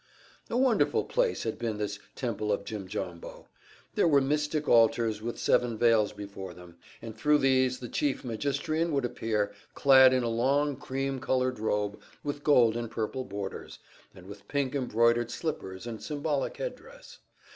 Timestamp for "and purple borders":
12.75-13.77